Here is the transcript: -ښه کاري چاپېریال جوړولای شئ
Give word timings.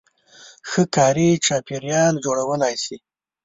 -ښه 0.67 0.83
کاري 0.95 1.29
چاپېریال 1.45 2.13
جوړولای 2.25 2.75
شئ 2.83 2.97